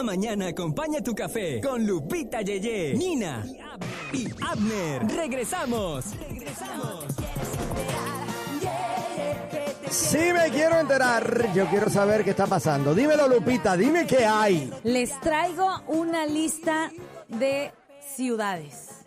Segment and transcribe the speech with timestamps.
[0.00, 3.44] Cada mañana acompaña tu café con Lupita Yeye, Nina
[4.14, 5.06] y Abner.
[5.14, 6.06] Regresamos.
[6.26, 7.04] Regresamos.
[9.90, 12.94] Sí me quiero enterar, yo quiero saber qué está pasando.
[12.94, 14.72] Dímelo, Lupita, dime qué hay.
[14.84, 16.90] Les traigo una lista
[17.28, 17.70] de
[18.16, 19.04] ciudades.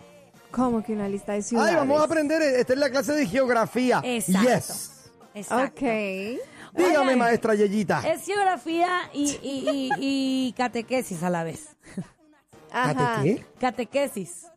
[0.51, 1.71] ¿Cómo que una lista de ciudades?
[1.71, 3.99] Ay, vamos a aprender, esta es la clase de geografía.
[4.03, 4.47] Exacto.
[4.47, 5.09] Yes.
[5.33, 5.85] Exacto.
[5.85, 6.39] Ok.
[6.75, 7.99] Dígame, Oigan, maestra Yeyita.
[8.07, 11.75] Es geografía y, y- y- y catequesis a la vez.
[12.71, 13.21] Ajá.
[13.59, 14.47] Catequesis.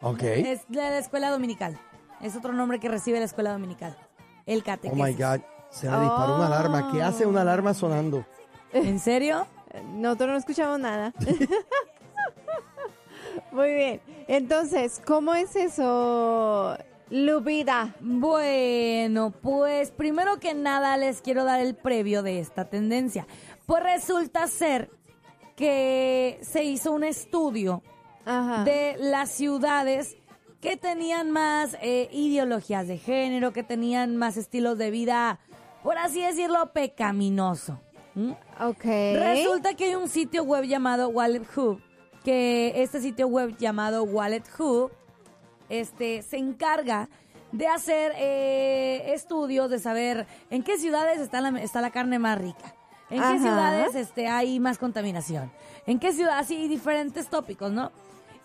[0.00, 0.22] Ok.
[0.22, 1.78] Es la, la escuela dominical.
[2.22, 3.96] Es otro nombre que recibe la escuela dominical.
[4.46, 5.04] El Oh catequesis.
[5.04, 5.40] my God.
[5.70, 6.90] Se me disparó una alarma.
[6.92, 8.24] ¿Qué hace una alarma sonando?
[8.72, 9.46] ¿En serio?
[9.92, 11.12] Nosotros no escuchamos nada.
[13.52, 14.00] Muy bien.
[14.28, 16.76] Entonces, ¿cómo es eso,
[17.10, 17.94] Lupita?
[18.00, 23.26] Bueno, pues primero que nada les quiero dar el previo de esta tendencia.
[23.66, 24.90] Pues resulta ser
[25.56, 27.82] que se hizo un estudio
[28.24, 28.64] Ajá.
[28.64, 30.16] de las ciudades
[30.60, 35.38] que tenían más eh, ideologías de género, que tenían más estilos de vida,
[35.82, 37.80] por así decirlo, pecaminoso.
[38.14, 38.30] ¿Mm?
[38.60, 38.84] Ok.
[38.84, 41.82] Resulta que hay un sitio web llamado Wallet Hub,
[42.24, 44.90] que este sitio web llamado Wallet Hub
[45.80, 47.08] este, se encarga
[47.52, 52.38] de hacer eh, estudios, de saber en qué ciudades está la, está la carne más
[52.38, 52.74] rica,
[53.10, 55.52] en qué ciudades este, hay más contaminación,
[55.86, 57.92] en qué ciudades, así diferentes tópicos, ¿no?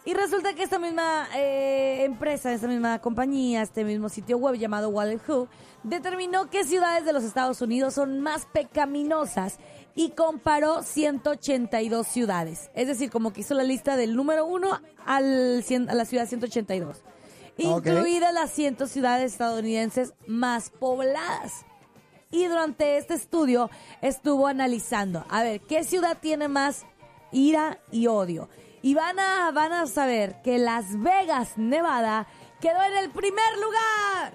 [0.06, 4.90] Y resulta que esta misma eh, empresa, esta misma compañía, este mismo sitio web llamado
[4.90, 5.50] Wallet Hub,
[5.84, 9.60] determinó qué ciudades de los Estados Unidos son más pecaminosas
[9.96, 12.72] y comparó 182 ciudades.
[12.74, 16.26] Es decir, como que hizo la lista del número uno al, cien- a la ciudad
[16.28, 16.98] 182.
[16.98, 17.04] Ok.
[17.58, 21.66] Incluidas las 100 ciudades estadounidenses más pobladas.
[22.32, 23.70] Y durante este estudio
[24.02, 26.86] estuvo analizando, a ver, ¿qué ciudad tiene más
[27.32, 28.48] ira y odio?
[28.82, 32.28] Y van a, van a saber que Las Vegas, Nevada,
[32.62, 34.34] quedó en el primer lugar.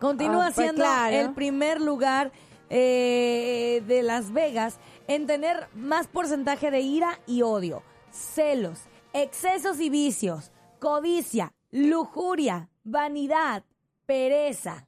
[0.00, 1.16] Continúa Ah, pues siendo claro.
[1.16, 2.30] el primer lugar
[2.70, 8.80] eh, de Las Vegas en tener más porcentaje de ira y odio, celos,
[9.12, 13.64] excesos y vicios, codicia, lujuria, vanidad,
[14.06, 14.86] pereza.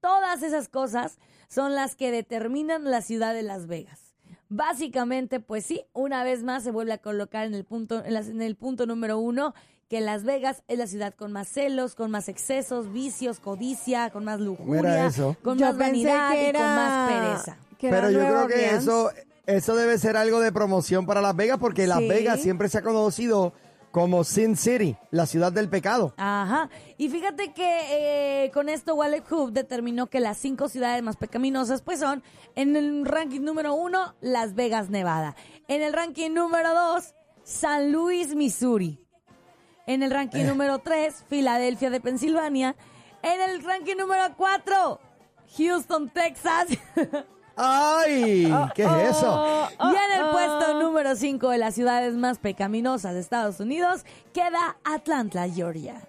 [0.00, 4.05] Todas esas cosas son las que determinan la ciudad de Las Vegas.
[4.48, 8.56] Básicamente, pues sí, una vez más se vuelve a colocar en el punto, en, el
[8.56, 9.54] punto número uno
[9.88, 14.24] que Las Vegas es la ciudad con más celos, con más excesos, vicios, codicia, con
[14.24, 15.36] más lujuria, eso.
[15.42, 17.58] con Yo más vanidad y con más pereza.
[17.80, 19.10] Pero yo creo que eso,
[19.46, 22.00] eso debe ser algo de promoción para Las Vegas, porque Las.
[22.00, 23.52] Vegas siempre se ha conocido
[23.96, 26.12] como Sin City, la ciudad del pecado.
[26.18, 26.68] Ajá.
[26.98, 31.80] Y fíjate que eh, con esto Wallet Hub determinó que las cinco ciudades más pecaminosas
[31.80, 32.22] pues son
[32.56, 35.34] en el ranking número uno Las Vegas, Nevada.
[35.66, 39.02] En el ranking número dos San Luis, Missouri.
[39.86, 42.76] En el ranking número tres Filadelfia de Pensilvania.
[43.22, 45.00] En el ranking número cuatro
[45.56, 46.66] Houston, Texas.
[47.56, 48.54] ¡Ay!
[48.74, 49.68] ¿Qué es eso?
[49.80, 50.25] y en el
[50.66, 56.08] puesto número 5 de las ciudades más pecaminosas de Estados Unidos queda Atlanta, Georgia.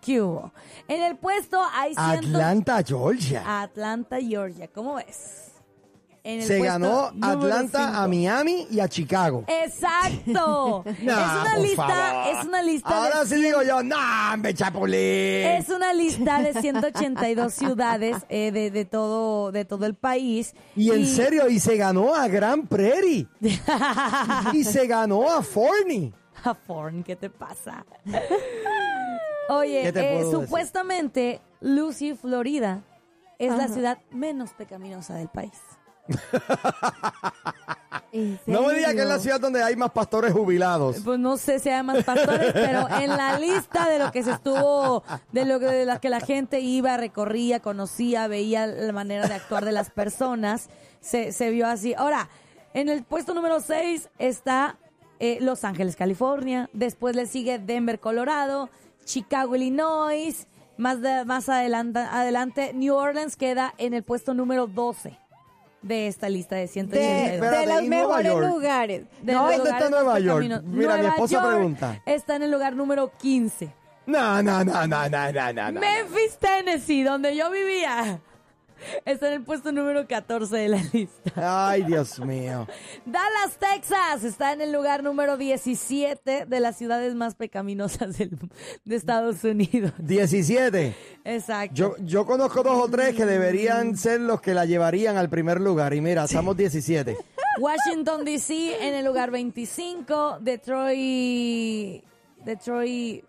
[0.00, 0.52] ¿Qué hubo?
[0.88, 2.34] En el puesto hay cientos...
[2.34, 3.60] Atlanta, Georgia.
[3.62, 4.68] Atlanta, Georgia.
[4.68, 5.49] ¿Cómo ves?
[6.22, 7.98] En el Se puesto ganó número Atlanta cinco.
[7.98, 9.44] a Miami y a Chicago.
[9.46, 10.84] Exacto.
[10.86, 12.36] es una por lista, favor.
[12.40, 13.96] es una lista Ahora de sí digo yo, ¡no,
[14.38, 14.94] me chapulín!
[14.96, 20.54] Es una lista de 182 ciudades eh, de, de todo de todo el país.
[20.76, 23.26] Y en serio, y se ganó a Grand Prairie.
[24.52, 26.12] y se ganó a Forney.
[26.44, 27.84] A Forn, ¿qué te pasa?
[29.50, 32.82] Oye, ¿Qué te eh, puedo supuestamente Lucy, Florida,
[33.38, 35.52] es la ciudad menos pecaminosa del país.
[38.12, 40.96] ¿En No me digas que es la ciudad donde hay más pastores jubilados.
[41.04, 44.32] Pues no sé si hay más pastores, pero en la lista de lo que se
[44.32, 49.28] estuvo, de lo que, de la que la gente iba, recorría, conocía, veía la manera
[49.28, 50.68] de actuar de las personas,
[51.00, 51.94] se, se vio así.
[51.94, 52.28] Ahora,
[52.74, 54.76] en el puesto número 6 está
[55.20, 56.68] eh, Los Ángeles, California.
[56.72, 58.70] Después le sigue Denver, Colorado.
[59.04, 60.46] Chicago, Illinois.
[60.76, 65.18] Más, de- más adelante, adelante, New Orleans queda en el puesto número 12
[65.82, 67.34] de esta lista de De, 182.
[67.34, 69.02] Espérate, de los ¿y Nueva mejores lugares.
[69.22, 70.42] De No, ¿dónde está lugares Nueva York?
[70.42, 70.64] pecaminosos.
[70.64, 72.02] Mira, mi Nueva esposa York pregunta.
[72.06, 73.72] Está en el lugar número 15.
[74.06, 75.72] No, no, no, no, no, no, no.
[75.72, 75.80] no.
[75.80, 78.20] Memphis, Tennessee, donde yo vivía.
[79.04, 81.68] Está en el puesto número 14 de la lista.
[81.70, 82.66] Ay, Dios mío.
[83.04, 88.38] Dallas, Texas, está en el lugar número 17 de las ciudades más pecaminosas del-
[88.84, 89.92] de Estados Unidos.
[89.98, 90.94] 17.
[91.24, 91.74] Exacto.
[91.74, 95.60] Yo, yo conozco dos o tres que deberían ser los que la llevarían al primer
[95.60, 95.94] lugar.
[95.94, 97.16] Y mira, estamos 17.
[97.60, 98.86] Washington, D.C.
[98.88, 100.38] en el lugar 25.
[100.40, 102.04] Detroit.
[102.44, 103.24] Detroit.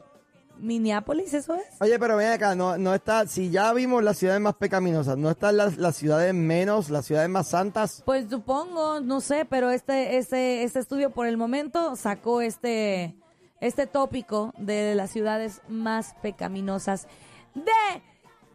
[0.62, 1.64] Minneapolis, ¿eso es?
[1.80, 5.32] Oye, pero ven acá, no, no está, si ya vimos las ciudades más pecaminosas, ¿no
[5.32, 8.04] están las, las ciudades menos, las ciudades más santas?
[8.06, 13.16] Pues supongo, no sé, pero este, este, este estudio por el momento sacó este,
[13.60, 17.08] este tópico de las ciudades más pecaminosas
[17.56, 18.02] de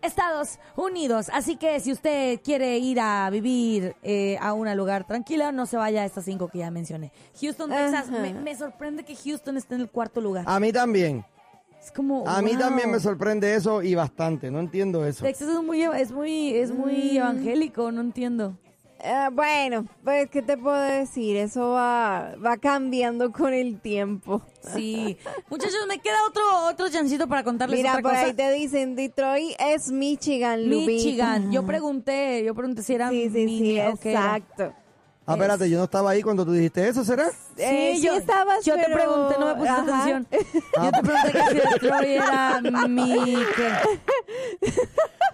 [0.03, 1.29] Estados Unidos.
[1.33, 5.77] Así que si usted quiere ir a vivir eh, a un lugar tranquilo, no se
[5.77, 7.13] vaya a estas cinco que ya mencioné.
[7.41, 10.45] Houston, Texas, me, me sorprende que Houston esté en el cuarto lugar.
[10.47, 11.25] A mí también.
[11.87, 12.59] Es como, A mí wow.
[12.61, 15.25] también me sorprende eso y bastante, no entiendo eso.
[15.25, 18.57] Texas es muy, es muy, es muy evangélico, no entiendo.
[18.99, 21.37] Eh, bueno, pues, ¿qué te puedo decir?
[21.37, 24.43] Eso va, va cambiando con el tiempo.
[24.75, 25.17] Sí.
[25.51, 28.25] Muchachos, me queda otro, otro chancito para contarles Mira, otra por cosa.
[28.25, 30.87] ahí te dicen, Detroit es Michigan, Lupita.
[30.91, 31.53] Michigan.
[31.53, 34.73] Yo pregunté, yo pregunté si era Sí, sí, sí, mini- exacto.
[35.29, 37.27] Ah, espérate, yo no estaba ahí cuando tú dijiste eso, ¿será?
[37.57, 39.83] Eh, Sí, sí yo, estabas, yo te pregunté, no me Ajá.
[39.83, 40.27] atención.
[40.31, 43.35] Yo te pregunté que si Detroit era mi...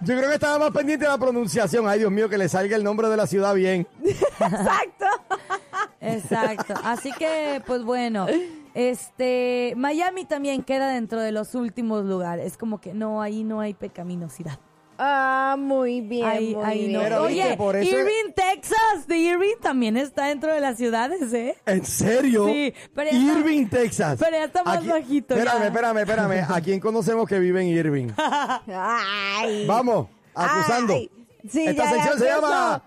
[0.01, 1.87] Yo creo que estaba más pendiente de la pronunciación.
[1.87, 3.87] Ay, Dios mío, que le salga el nombre de la ciudad bien.
[4.03, 5.05] Exacto.
[6.01, 6.73] Exacto.
[6.83, 8.25] Así que, pues bueno,
[8.73, 9.73] este...
[9.77, 12.45] Miami también queda dentro de los últimos lugares.
[12.47, 14.57] Es como que no, ahí no hay pecaminosidad.
[14.97, 16.93] Ah, muy bien, Ahí, muy ahí bien.
[16.93, 16.99] no.
[17.01, 19.07] Pero, Oye, viste, por eso- Irving, Texas.
[19.07, 21.55] De Irving también está dentro de las ciudades, ¿eh?
[21.65, 22.45] ¿En serio?
[22.47, 24.19] Sí, pero ya está- Irving, Texas.
[24.19, 25.65] pero ya está más Aquí- bajito, Espérame, ya.
[25.67, 26.45] espérame, espérame.
[26.49, 28.07] ¿A quién conocemos que vive en Irving?
[28.67, 29.65] Ay.
[29.67, 30.93] Vamos, acusando.
[30.93, 31.09] Ay.
[31.49, 32.83] Sí, Esta ya, sección se llama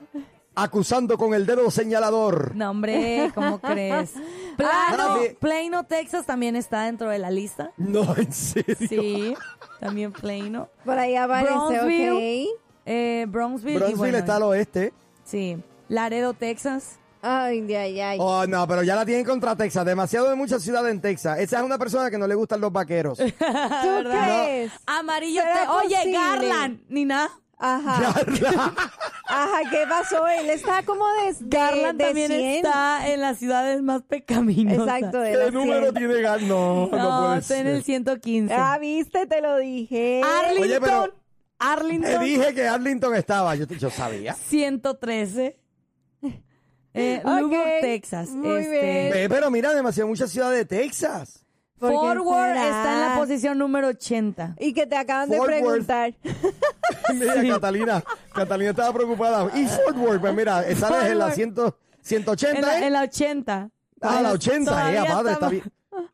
[0.59, 2.57] Acusando con el dedo señalador.
[2.57, 4.13] No, hombre, ¿cómo crees?
[4.57, 5.37] Plano, Espérate.
[5.39, 7.73] Plano, Texas también está dentro de la lista.
[7.77, 8.75] No, en serio.
[8.89, 9.35] Sí,
[9.79, 10.71] también Plano.
[10.85, 12.47] Por ahí aparece, Bronzeville.
[12.53, 12.61] ok.
[12.87, 14.93] Eh, Bronzeville bueno, está al oeste.
[15.25, 15.59] Sí.
[15.89, 16.99] Laredo, Texas.
[17.21, 18.19] Ay, ay, ay.
[18.21, 19.85] Oh, no, pero ya la tienen contra Texas.
[19.85, 21.39] Demasiado de muchas ciudades en Texas.
[21.41, 23.19] Esa es una persona que no le gustan los vaqueros.
[23.19, 24.73] ¿Tú crees?
[24.87, 25.43] Amarillo.
[25.43, 26.13] ¿Será te- Oye?
[26.13, 26.81] Garland.
[26.89, 27.31] Ni nada.
[27.59, 28.13] Ajá.
[29.29, 30.27] Ajá, ¿qué pasó?
[30.29, 32.41] Él está como de, de, Garland de también 100.
[32.57, 34.87] está en las ciudades más pecaminosas.
[34.99, 35.95] Exacto, de ¿Qué número 100.
[35.95, 36.47] tiene Gal?
[36.49, 38.55] No, no, No, puede está en el 115.
[38.55, 40.21] Ah, viste, te lo dije.
[40.23, 40.63] Arlington.
[40.65, 41.13] Oye, pero- Te
[41.59, 42.25] Arlington.
[42.25, 43.55] dije que Arlington estaba.
[43.55, 44.35] Yo, yo sabía.
[44.35, 45.59] 113.
[46.99, 48.29] Eh, Ok, Lubbock, Texas.
[48.31, 49.13] muy Este, bien.
[49.13, 51.46] Ve, pero mira, demasiado muchas ciudades de Texas.
[51.79, 52.65] ¿Por qué Fort Worth será?
[52.69, 54.57] está en la posición número 80.
[54.59, 56.15] Y que te acaban de Fort preguntar.
[57.15, 58.03] Mira, Catalina.
[58.33, 59.51] Catalina estaba preocupada.
[59.55, 61.35] Y Fort Worth, pues mira, sales en la Worth.
[61.37, 62.87] 100, En 180, la, ¿eh?
[62.87, 63.71] en la 80.
[64.01, 65.63] Ah, la 80, Todavía eh, padre, está bien.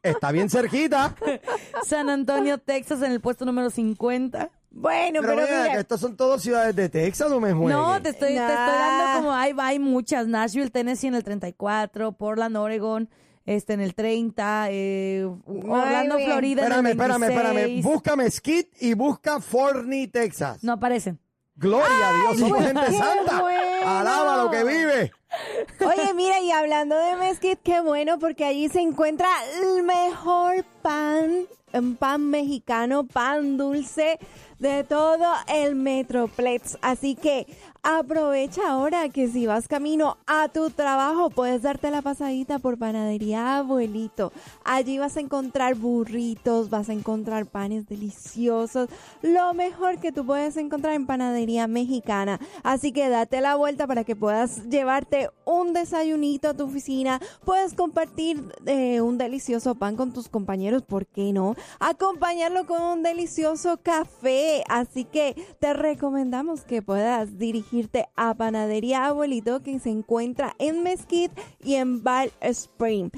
[0.03, 1.15] Está bien cerquita.
[1.85, 4.49] San Antonio, Texas, en el puesto número 50.
[4.71, 5.75] Bueno, Pero, pero, mira, mira.
[5.75, 7.77] que estas son todas ciudades de Texas, no me juegues.
[7.77, 8.67] No, te estoy, te estoy Nah.
[8.67, 10.27] dando como hay, hay muchas.
[10.27, 13.11] Nashville, Tennessee en el 34, Portland, Oregon,
[13.47, 16.29] este en el 30, eh, Orlando, bien.
[16.31, 17.49] Florida Espérame, en el espérame, 26.
[17.59, 17.83] espérame.
[17.83, 20.63] Busca Mesquite y busca Forney, Texas.
[20.63, 21.19] No aparecen.
[21.55, 23.41] Gloria a Dios, somos gente qué santa.
[23.43, 23.89] bueno.
[23.89, 25.13] Alaba lo que vive.
[25.81, 29.29] Oye, mira, y hablando de Mesquite, qué bueno, porque allí se encuentra
[29.63, 31.47] el mejor pan,
[31.99, 34.19] pan mexicano, pan dulce
[34.59, 36.79] de todo el Metroplex.
[36.81, 37.47] Así que
[37.83, 43.59] aprovecha ahora que si vas camino a tu trabajo, puedes darte la pasadita por Panadería
[43.59, 44.33] Abuelito.
[44.65, 48.89] Allí vas a encontrar burritos, vas a encontrar panes deliciosos,
[49.21, 52.39] lo mejor que tú puedes encontrar en Panadería Mexicana.
[52.63, 57.75] Así que date la vuelta para que puedas llevarte un desayunito a tu oficina, puedes
[57.75, 61.57] compartir eh, un delicioso pan con tus compañeros, ¿por qué no?
[61.81, 64.63] Acompañarlo con un delicioso café.
[64.69, 67.39] Así que te recomendamos que puedas
[67.73, 73.11] dirigirte a Panadería Abuelito que se encuentra en Mesquite y en Bar Spring.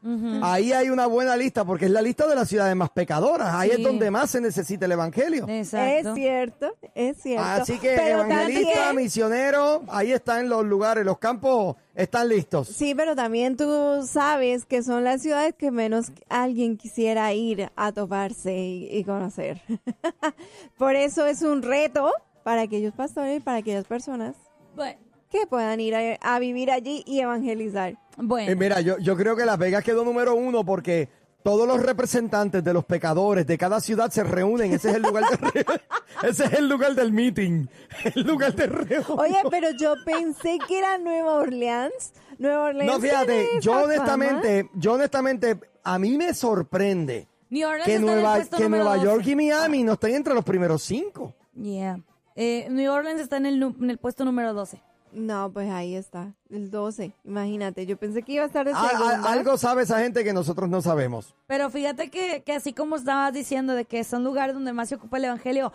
[0.43, 3.53] ahí hay una buena lista porque es la lista de las ciudades más pecadoras.
[3.53, 3.75] Ahí Sí.
[3.77, 5.45] es donde más se necesita el evangelio.
[5.49, 6.09] Exacto.
[6.09, 7.43] Es cierto, es cierto.
[7.45, 12.67] Así que Pero evangelista, también- misionero, ahí están los lugares, los campos están listos.
[12.67, 17.91] Sí, pero también tú sabes que son las ciudades que menos alguien quisiera ir a
[17.91, 19.61] toparse y, y conocer.
[20.77, 22.11] Por eso es un reto
[22.43, 24.35] para aquellos pastores y para aquellas personas
[24.75, 24.99] Bueno,
[25.29, 27.97] que puedan ir a, a vivir allí y evangelizar.
[28.17, 28.51] bueno.
[28.51, 31.09] Eh, mira, yo, yo creo que Las Vegas quedó número uno porque
[31.43, 34.73] todos los representantes de los pecadores de cada ciudad se reúnen.
[34.73, 35.65] Ese es el lugar, de re-
[36.29, 37.67] ese es el lugar del meeting,
[38.15, 39.03] el lugar de reunión.
[39.17, 42.13] Oye, pero yo pensé que era Nueva Orleans.
[42.37, 42.91] Nueva Orleans.
[42.93, 48.69] no, fíjate, yo honestamente, yo honestamente, a mí me sorprende New Orleans que Nueva, que
[48.69, 49.05] Nueva 12.
[49.05, 51.33] York y Miami no estén entre los primeros cinco.
[51.55, 51.99] Yeah.
[52.35, 54.81] Eh, New Orleans está en el, en el puesto número 12.
[55.11, 57.13] No, pues ahí está, el 12.
[57.23, 59.31] Imagínate, yo pensé que iba a estar de A- a- segunda.
[59.31, 61.33] algo sabe esa gente que nosotros no sabemos.
[61.47, 64.95] Pero fíjate que, que así como estabas diciendo de que son lugares donde más se
[64.95, 65.71] ocupa el evangelio,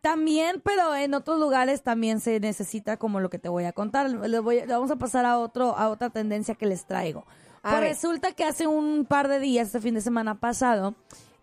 [0.00, 4.08] también, pero en otros lugares también se necesita como lo que te voy a contar.
[4.08, 7.24] Les voy- vamos a pasar a otro a otra tendencia que les traigo.
[7.62, 7.90] A Pues ver.
[7.90, 10.94] resulta que hace un par de días, este fin de semana pasado,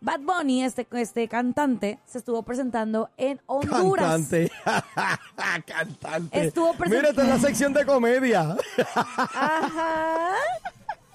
[0.01, 4.05] Bad Bunny, este, este cantante, se estuvo presentando en Honduras.
[4.05, 4.51] Cantante.
[5.65, 6.47] Cantante.
[6.47, 8.55] Estuvo present- Mira, esta es la sección de comedia.
[8.93, 10.33] Ajá.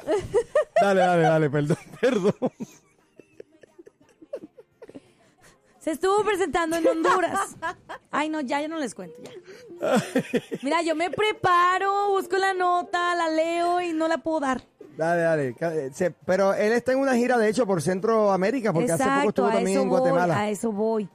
[0.81, 2.35] dale, dale, dale, perdón, perdón.
[5.79, 7.57] Se estuvo presentando en Honduras.
[8.11, 9.31] Ay, no, ya, ya no les cuento, ya.
[10.63, 14.63] Mira, yo me preparo, busco la nota, la leo y no la puedo dar.
[15.01, 15.57] Dale, dale.
[15.87, 19.29] Eh, se- Pero él está en una gira, de hecho, por Centroamérica, porque hace poco
[19.31, 20.39] estuvo a también eso en voy, Guatemala.
[20.39, 21.09] a eso voy.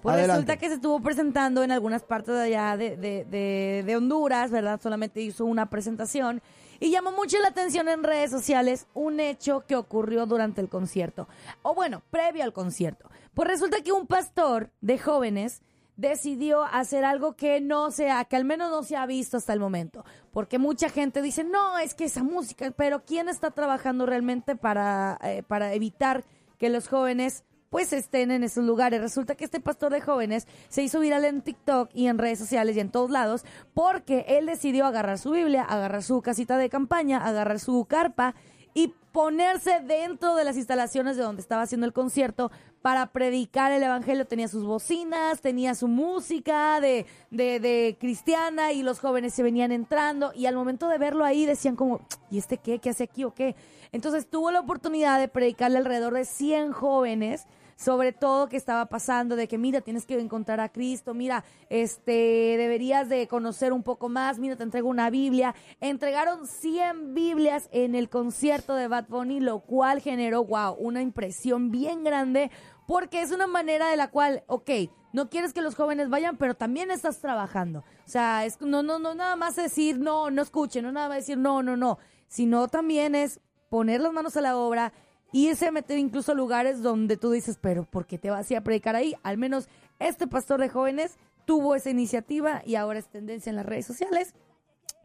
[0.00, 0.32] Pues Adelante.
[0.42, 4.50] resulta que se estuvo presentando en algunas partes de allá de, de- de- de Honduras,
[4.50, 4.80] ¿verdad?
[4.82, 6.40] Solamente hizo una presentación
[6.80, 11.28] y llamó mucho la atención en redes sociales un hecho que ocurrió durante el concierto.
[11.62, 13.08] O bueno, previo al concierto.
[13.34, 15.62] Pues resulta que un pastor de jóvenes
[15.96, 19.60] decidió hacer algo que no sea, que al menos no se ha visto hasta el
[19.60, 20.04] momento.
[20.32, 25.18] Porque mucha gente dice, no, es que esa música, pero ¿quién está trabajando realmente para,
[25.22, 26.24] eh, para evitar
[26.58, 29.00] que los jóvenes pues estén en esos lugares.
[29.00, 32.76] Resulta que este pastor de jóvenes se hizo viral en TikTok y en redes sociales
[32.76, 37.26] y en todos lados porque él decidió agarrar su Biblia, agarrar su casita de campaña,
[37.26, 38.34] agarrar su carpa
[38.74, 42.50] y ponerse dentro de las instalaciones de donde estaba haciendo el concierto
[42.80, 44.26] para predicar el evangelio.
[44.26, 49.70] Tenía sus bocinas, tenía su música de, de, de cristiana y los jóvenes se venían
[49.70, 52.00] entrando y al momento de verlo ahí decían como,
[52.30, 52.78] ¿y este qué?
[52.78, 53.54] ¿Qué hace aquí o qué?
[53.92, 57.46] Entonces tuvo la oportunidad de predicarle alrededor de 100 jóvenes
[57.82, 62.56] sobre todo que estaba pasando de que mira tienes que encontrar a Cristo mira este
[62.56, 67.94] deberías de conocer un poco más mira te entrego una Biblia entregaron 100 Biblias en
[67.94, 72.50] el concierto de Bad Bunny lo cual generó wow una impresión bien grande
[72.86, 74.70] porque es una manera de la cual ok
[75.12, 77.80] no quieres que los jóvenes vayan, pero también estás trabajando.
[78.06, 81.18] O sea, es no, no, no nada más decir no, no escuchen, no nada más
[81.18, 81.98] decir no, no, no,
[82.28, 84.92] sino también es poner las manos a la obra,
[85.32, 88.58] irse a meter incluso a lugares donde tú dices, pero ¿por qué te vas a
[88.58, 89.14] a predicar ahí?
[89.22, 93.66] Al menos este pastor de jóvenes tuvo esa iniciativa y ahora es tendencia en las
[93.66, 94.34] redes sociales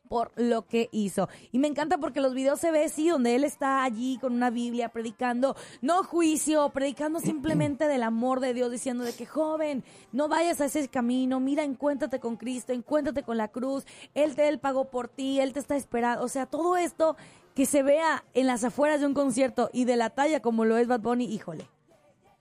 [0.07, 1.29] por lo que hizo.
[1.51, 4.49] Y me encanta porque los videos se ve así, donde él está allí con una
[4.49, 10.27] Biblia predicando, no juicio, predicando simplemente del amor de Dios, diciendo de que joven, no
[10.27, 13.85] vayas a ese camino, mira, encuéntrate con Cristo, encuéntrate con la cruz,
[14.15, 16.23] Él te él pagó por ti, Él te está esperando.
[16.23, 17.17] O sea, todo esto
[17.53, 20.77] que se vea en las afueras de un concierto y de la talla como lo
[20.77, 21.67] es Bad Bunny, híjole.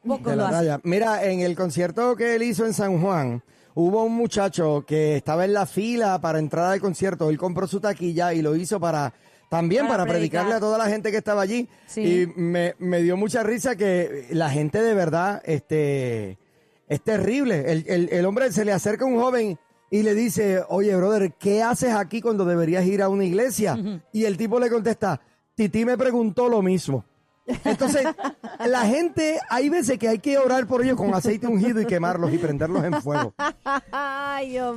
[0.07, 0.61] Pocos De lo la hacen.
[0.61, 0.81] talla.
[0.85, 3.43] Mira, en el concierto que él hizo en San Juan,
[3.77, 7.31] hubo un muchacho que estaba en la fila para entrar al concierto.
[7.31, 9.13] Él compró su taquilla y lo hizo para
[9.49, 10.41] también Para para, predicar.
[10.43, 11.69] predicarle a toda la gente que estaba allí.
[11.87, 12.01] Sí.
[12.03, 16.37] Y me, me dio mucha risa que la gente de verdad este,
[16.89, 17.71] es terrible.
[17.71, 19.59] El, el- el hombre se le acerca a un joven
[19.91, 23.79] y le dice, oye, brother, ¿qué haces aquí cuando deberías ir a una iglesia?
[24.13, 25.21] Y el tipo le contesta,
[25.55, 27.05] Titi me preguntó lo mismo.
[27.65, 28.07] Entonces,
[28.67, 32.33] la gente, hay veces que hay que orar por ellos con aceite ungido y quemarlos
[32.33, 33.35] y prenderlos en fuego.
[33.93, 34.77] Ay, Dios